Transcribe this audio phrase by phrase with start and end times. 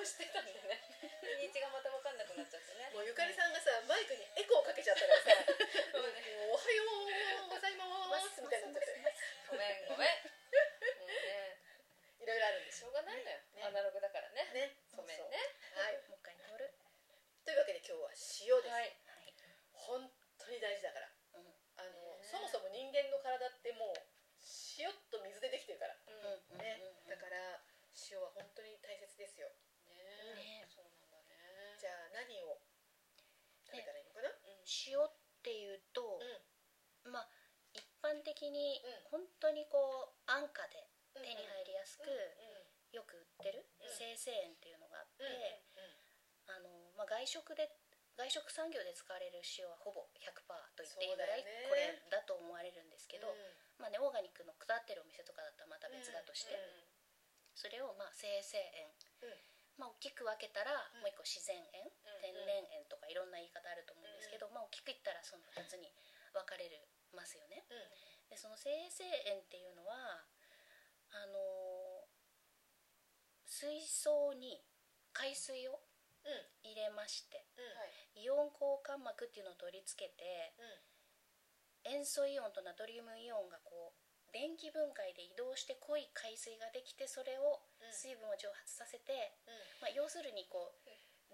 [0.00, 0.80] ね撮り直してたんでね。
[1.40, 2.88] 日にちがまた分かんなくなっちゃってね。
[2.96, 5.36] もうゆかりさんがさマイクにエコーかけちゃったからさ
[5.94, 6.84] 「もうおはよ
[7.46, 7.86] うございま
[8.18, 9.12] す」みたいになっちゃって
[9.50, 10.24] ごめんごめん
[10.98, 11.60] もうね
[12.18, 16.72] いろいろあるんでししょうがないのよ、ねアナログだからねょねごめんねそうはいもう一回取る
[17.44, 18.08] というわけで今日は
[18.40, 19.36] 塩です、はいはい
[19.72, 23.96] 本当に大事だからうんあの、ねそもそも人間の体ってもう
[24.78, 27.60] 塩と水でできてるからうんうんうんね、うんだから
[28.08, 29.48] 塩は本当に大切ですよ
[29.90, 29.98] ね
[30.36, 32.60] ねそうなんだねじゃあ何を
[33.66, 35.10] 食べたらいいのかな、うん塩っ
[35.42, 37.28] ていうとうんまあ
[37.72, 39.20] 一般的にうん。
[39.20, 43.92] 本当にこう安価で手に入りやすくうんよく売ってるうん。
[43.92, 45.28] 生成塩っていうのがあって、
[45.76, 45.84] う
[46.48, 47.68] んあのまあ、外食で
[48.16, 53.36] 外食産業で使われる塩はほぼ100%と言っていいぐらいこれだと思われるんですけど、うん。
[53.80, 56.88] まあね、オーガニックの下ってるお店とかだったらまた別だとして、うん
[57.50, 58.88] それをまあ生成塩、
[59.26, 59.36] うん。
[59.76, 61.04] まあ、大きく分けたらうん。
[61.04, 65.88] もう一個自然塩、うん天然塩とかいろんな言い方あると思うんですけど、まあ、大きく言ったらその2つに
[66.36, 66.84] 分かれる
[67.16, 67.64] ますよね。
[68.30, 70.22] うんでその生成塩っていうのは
[71.10, 72.06] あの
[73.42, 74.62] 水槽に
[75.12, 75.82] 海水を
[76.20, 76.36] うん。
[76.62, 77.64] 入れましてうん。
[77.80, 77.82] は
[78.14, 78.22] い。
[78.22, 81.96] イオン交換膜っていうのを取り付けてうん。
[81.96, 87.90] 塩素イオンとナトリウムイオンがこう電気分解で移動して濃い海水ができてそれをうん。
[87.90, 89.88] 水分を蒸発させて、うん。
[89.88, 90.78] まあ、要するにこう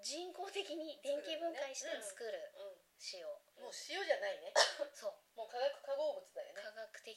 [0.00, 2.30] 人工的に電気分解して作る
[2.62, 2.78] うん。
[3.10, 3.26] 塩、
[3.58, 4.54] もう塩じゃないね。
[4.94, 5.18] そう。
[5.34, 6.45] もう化学化合物だよ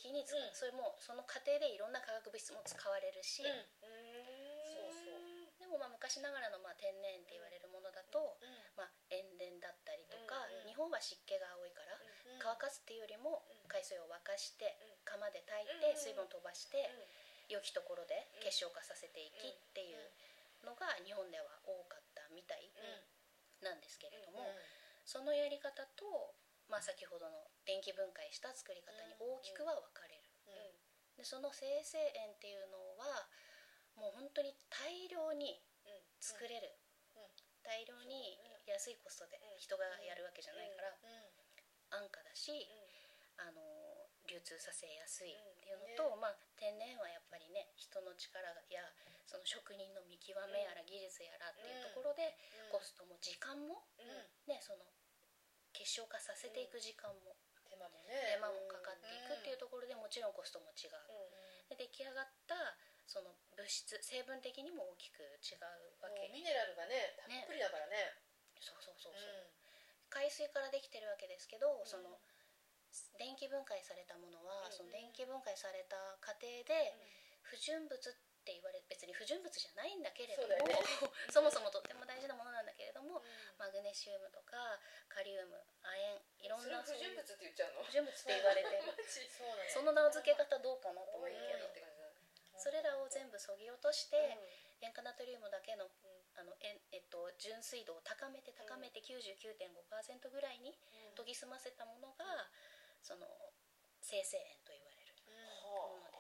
[0.10, 3.62] 的に使う、うんそれもその過程でいろんな化学物質も使われるし、うん。
[4.66, 5.22] そうそう。
[5.62, 8.50] でもまあ昔ながらのまあ天然って言われるものだと、うん。
[8.74, 12.10] まあ、塩田だったりとか、日本は湿気が多いから、うん
[12.40, 13.70] 乾かすっていうよりもうん。
[13.70, 15.06] 海水を沸かしてうん。
[15.06, 16.90] 釜で炊いうんて水分を飛ばして
[17.48, 17.60] うん。
[17.60, 18.48] 良きところでうん。
[18.48, 20.00] 結晶化させていきっていう
[20.64, 22.72] のが日本では多かったみたい
[23.62, 24.56] なんですけれどもうん。
[25.04, 26.34] そのやり方と、
[26.72, 27.36] まあ、先ほどの
[27.70, 30.26] 電気分解した作り方に大きくは分かれる。
[30.50, 31.22] うん。
[31.22, 33.30] でその生成塩っていうのは
[33.94, 36.02] もう本当に大量にうん。
[36.18, 36.74] 作れる、
[37.14, 37.30] うん。
[37.62, 42.02] 大量に安いコストで人がやるわけじゃないからうん。
[42.02, 42.74] 安価だし、う
[43.38, 43.62] あの
[44.26, 48.84] 流通させやすいっていうのうんと、まあ、天然はやっぱりね人の力や
[49.26, 52.34] その職人の見極めやら技術やらっていうところで、
[52.70, 52.78] うん。
[52.78, 53.86] コストも時間も、
[54.50, 54.86] ね、その
[55.74, 57.38] 結晶化させていく時間も
[57.80, 58.36] 手間もね。
[58.36, 61.00] 手間もかかっていくっていうところでもちろんコストも違う。
[61.72, 62.76] で出来上がった
[63.08, 68.20] その物質成分的にも大きく違うわもけうミネラルがねたっぷりだからね。
[68.60, 69.16] そうそうそうう。
[69.16, 69.20] ん。
[69.20, 69.48] そう、
[70.12, 72.20] 海水からできてるわけですけど、その
[73.18, 76.98] 電気分解されたものは、うんその電気分解された過程で
[77.42, 78.14] 不純物っ
[78.46, 81.12] て言われ別に不純物じゃないんだけれどもそね。
[81.30, 83.58] そもそもとっても大事なものなんだけれども、うん。
[83.62, 86.09] マグネシウムとかカリウム亜鉛
[86.84, 87.84] 不純物って言っちゃうの？
[87.84, 88.84] 不純物って言われてる。
[89.08, 91.68] そうなのその名付け方どうかなと思うけど。
[92.60, 94.36] それらを全部そぎ落として、
[94.84, 95.88] 塩化ナトリウムだけの
[96.36, 100.76] あのええっと、純粋度を高めて高めて99.5%ぐらいに
[101.16, 102.48] 研ぎ澄ませたものが、
[103.04, 103.28] その
[104.00, 106.20] 生成塩と言われるもので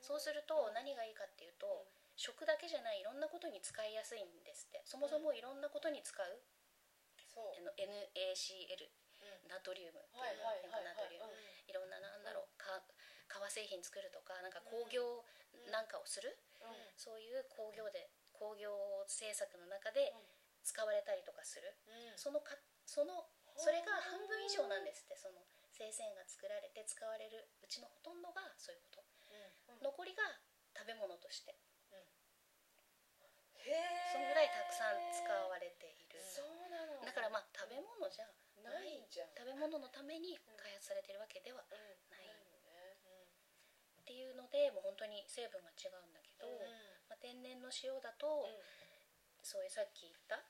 [0.00, 0.08] す。
[0.08, 4.80] そうすると何がいいかっていうと、食だけじゃないいろんなことに使いやすいんですって。
[4.84, 6.40] そもそもいろんなことに使う、
[7.28, 7.56] そう。
[7.56, 8.88] あの NaCl
[9.48, 11.32] ナトリウムっていうのナトリウム。
[11.68, 12.82] いろんななんだろうか
[13.30, 15.22] 革製品作るとかなんか工業
[15.70, 16.34] なんかをする、
[16.98, 18.74] そういう工業で工業
[19.06, 20.10] 政策の中で
[20.66, 22.18] 使われたりとかする、うん。
[22.18, 29.04] そのかそのそれが半分以上なんですってその生鮮が作られて使われるうちのほとんどがそういうこと、
[29.78, 30.22] 残りが
[30.74, 31.54] 食べ物として。
[33.60, 36.98] そのぐらいたくさん使われている、そうなの。
[37.04, 38.26] だからまあ食べ物じゃ
[39.60, 41.76] じゃん食べ物のために開発されてるわけではうん。
[42.08, 42.24] ない。
[42.24, 46.64] っていうのでもう本当に成分が違うんだけど、うん。
[47.06, 48.48] まあ、天然の塩だと、
[49.44, 50.40] そういうさっき言った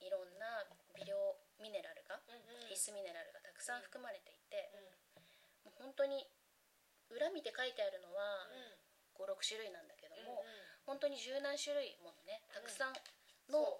[0.00, 0.66] いろんな
[0.96, 1.14] 微量
[1.62, 4.74] ミネラルが、うん必須ミネラルがたくさん含まれていて、
[5.62, 6.26] もう本当に
[7.14, 8.50] 裏見て書いてあるのは
[9.14, 10.42] 56種類なんだけども、
[10.82, 12.98] 本当に十何種類ものねたくさん
[13.52, 13.78] の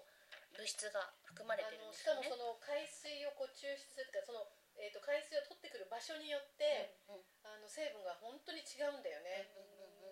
[0.55, 2.41] 物質が含まれてるんあのしかですよね。
[2.41, 4.47] もその海水をこう抽出するとかその、
[4.77, 10.11] えー、と海水を取ってくる場所によって、うんうんあの成分が本当に違うんだよね、うんうんう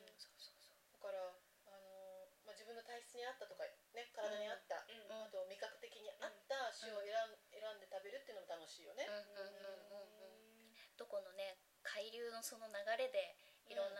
[0.00, 0.16] うん。
[0.16, 1.20] そうそうそうだから
[1.68, 10.72] あの、まあ、自分の体質に合ったとかね体に合った、うんあと味覚的に合った塩を選ん選んで食べるっていうのも楽しいよね、うんうんうんうんうん。
[10.96, 13.36] どこのね海流のその流れで
[13.68, 13.99] いろんな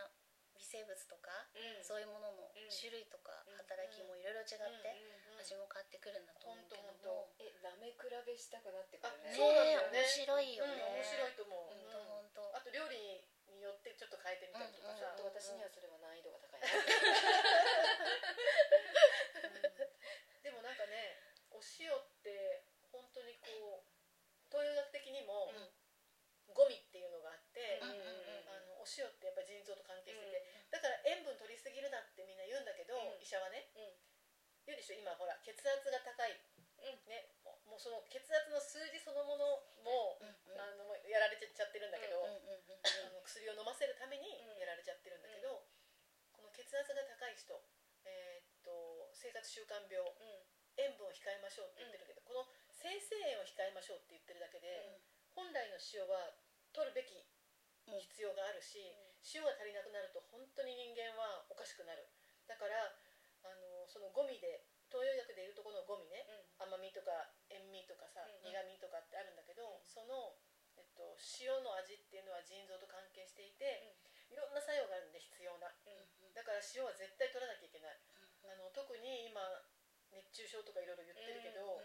[0.81, 1.85] 生生物とか、うん。
[1.85, 2.69] そういうもののうん。
[2.73, 3.57] 種類とかうん。
[3.61, 9.33] 働きもいろいろ違って、うん味も変わってくるんだと思うけども、え舐め比べしたくなってくるね。
[9.33, 9.41] ね。
[9.41, 10.05] そうなんだよね。
[10.05, 12.53] 面白いよね、うん面白いと思う、うん。
[12.53, 16.69] あと料理によってちょっと変えてみたりとかさ、うん私にはそれは難易度が高い な
[20.45, 21.17] でもなんかね
[21.49, 22.61] お塩って
[22.93, 23.89] 本当にこう
[24.53, 25.73] 東洋学的にも、うん
[26.51, 27.95] ゴミっていうのがあって、うん
[28.51, 33.95] あのお塩ってやっぱり腎臓と関係してて、だから塩分取りすぎるなってみんな言うんだけど、うん医者はねうん
[34.67, 36.99] 言うでしょ今ほら血圧が高い、うん。
[37.07, 37.31] ね、
[37.63, 40.19] もうその血圧の数字そのものも、
[40.59, 42.27] あのやられちゃってるんだけど、あ
[43.15, 44.59] の薬を飲ませるためにうん。
[44.59, 45.63] やられちゃってるんだけど、
[46.35, 47.55] この血圧が高い人、
[48.03, 50.43] えーっと生活習慣病うん。
[50.79, 55.03] 塩分を控えましょうって言ってるけど、この生成塩を控えましょうって言ってるだけで、
[55.35, 56.31] 本来の塩は
[56.71, 57.15] 取るべき
[57.87, 57.99] うん。
[57.99, 58.79] 必要があるし、
[59.35, 62.07] 塩が足りなくなると本当に人間はおかしくなる。
[62.47, 62.95] だから
[63.43, 66.27] あのそのゴミで東洋薬でいうとこのゴミね
[66.59, 69.87] 甘みとか塩味とかさ、うん苦味とかってあるんだけど、うん。
[69.87, 70.35] その、
[70.75, 73.95] えっと、塩の味っていうのは腎臓と関係していて、
[74.29, 75.71] いろんな作用があるんで必要な。
[75.87, 77.99] うんだから塩は絶対取らなきゃいけない。
[78.47, 79.43] あの特に今
[80.11, 81.79] 熱中症とかいろいろ言ってるけど、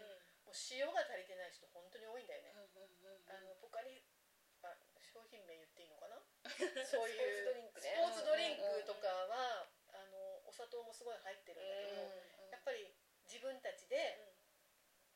[0.47, 4.03] もう塩が足りてない人本当に多いんだよね、あのポカリ
[4.63, 4.71] あ
[5.03, 6.17] 商品名言っていいのかな？
[6.87, 7.91] そういうスポーツドリンクね。
[7.91, 12.07] スポーツドリンクとかは、あのお砂糖もすごい入ってるんだけど、
[13.47, 13.95] 分たちで、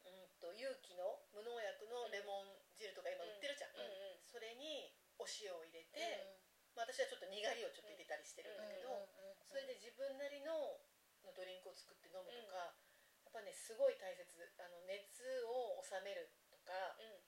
[0.07, 3.75] うん、と有機の無農薬のレモン汁とか今売ってるじゃん、
[4.23, 6.39] それにお塩を入れて、
[6.73, 9.05] まあ、私はちょっとにがりをちょっと入れたりしてるんだけど、
[9.43, 10.79] それで自分なりの
[11.21, 12.73] のドリンクを作って飲むとか、
[13.21, 14.25] やっぱねすごい大切。
[14.57, 17.21] あの熱を収めるとか、うん、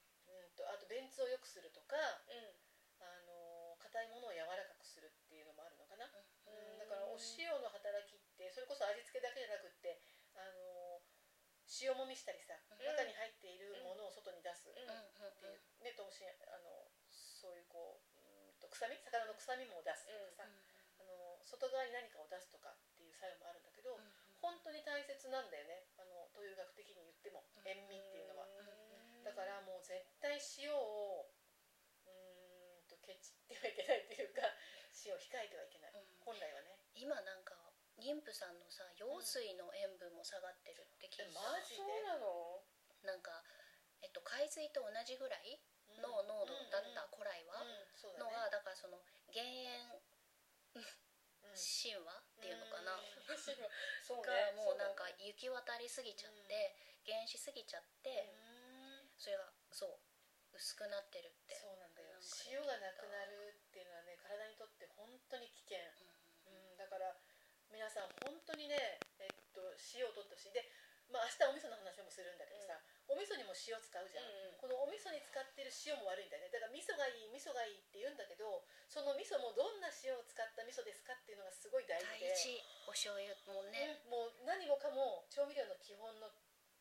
[0.54, 1.98] とあと便通を良くするとか
[3.02, 9.98] あの硬いものを柔らかくするっていうのもあるのかな、うん、だからお塩の働きってそれこそ味付けだけじゃなくって
[11.82, 12.86] 塩もみしたりさ、うん。
[12.86, 15.10] 中に入っているものを外に出すっていう、うん
[15.82, 16.32] ね投資あ
[16.64, 18.96] のそういうこううんと臭み？
[19.04, 24.00] 魚の臭みも出すとかさ、あの外側に何かを出すとかっていう作用もあるんだけど、
[24.40, 25.84] 本当に大切なんだよね。
[26.00, 28.48] あの東洋学的に言っても塩味っていうのは、
[29.28, 31.28] だからもう絶対塩を
[32.08, 34.48] うーんとケチってはいけないというか
[35.04, 36.80] 塩を控えてはいけない、本来はね。
[36.96, 37.43] 今なんか
[38.04, 41.88] 妊婦さんのさ羊水の塩分も下がってるって聞いた、マジで？
[43.08, 43.32] なんか、
[44.04, 45.64] えっと、海水と同じぐらい
[46.04, 47.64] の濃度だった古来は、
[48.20, 48.36] のね。
[48.36, 49.00] がだからその
[49.32, 49.88] 減塩
[50.76, 50.86] うん。
[51.54, 52.98] 神話っていうのかな、
[54.02, 56.74] そうがねもうなんか行き渡りすぎちゃって、
[57.06, 59.14] 減しすぎちゃって、うん。
[59.22, 61.54] それがそう薄くなってるって。
[61.62, 62.18] そうなんだよ。
[62.50, 65.78] 塩がなくなるっていうのはね体にとって本当に危険、
[66.50, 67.14] うん、だから
[67.74, 69.60] 皆さん本当にね、えっと、
[69.98, 70.62] 塩を取ってほしいで、
[71.10, 72.78] まあ、明日お味噌の話もするんだけどさ、
[73.10, 74.62] お味噌にも塩使うじゃん、うんうん。
[74.62, 76.54] このお味噌に使ってる塩も悪いんだよね。
[76.54, 82.30] だから味噌がいい味噌がいいって言うんだけどその味噌もどんな塩を使った味噌ですかっていうのがすごい大事で。
[82.86, 84.14] お醤油もね、うん。
[84.14, 86.30] もう何もかも調味料の基本の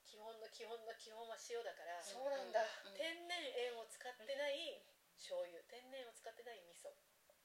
[0.04, 2.60] 基本の基本の基本は塩だから、そうなんだ。
[2.84, 3.00] うん。
[3.00, 3.32] 天然
[3.64, 4.84] 塩を使ってない
[5.16, 5.56] 醤油。
[5.72, 6.92] 天然を使ってない味噌。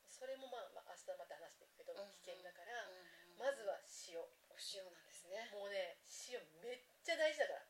[0.08, 3.78] それもまあ、まあ、明日また話していくけどうん危険だから、うんまずは
[4.10, 4.20] 塩。
[4.50, 5.50] お塩なんですね。
[5.54, 7.66] もうね塩めっちゃ大事だから。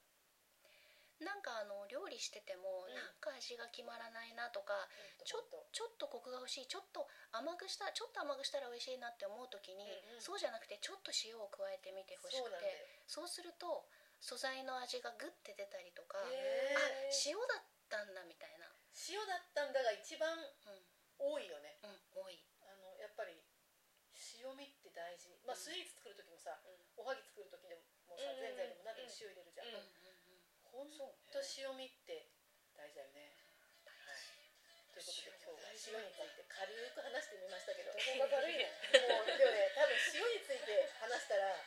[1.18, 2.96] なんかあの料理してても、うん。
[2.96, 4.88] なんか味が決まらないなとか
[5.26, 5.68] ちょほんと。
[5.74, 10.22] ちょっとコクが欲しいちょっと甘くしたちょっと甘くしたら美味しいなって思う時に、うんうん。
[10.22, 12.74] そうじゃなくてちょっと塩を加えてみてほしくてそうなんだよ。
[13.10, 13.90] そうすると
[14.22, 17.30] 素材の味がグッて出たりとかあへー。
[17.30, 18.68] 塩だったんだみたいな、
[19.10, 20.86] 塩だったんだが一番うん。
[21.18, 23.42] 多いよねうん、多い、あのやっぱり
[24.38, 25.62] 塩味って大事まあうん。
[25.62, 26.82] スイーツ作る時もさ、うん。
[26.98, 30.08] おはぎ作る時でもさ、ぜんざいでも何でも塩入れるじゃん、うん
[30.78, 31.10] ほんと
[31.58, 32.30] 塩味って
[32.78, 33.34] 大事だよね、
[33.90, 34.22] はい、
[34.94, 37.90] ということで今日は塩について軽く話してみましたけど。
[37.90, 38.70] どこいね
[39.10, 41.58] もうでもね多分塩について話したら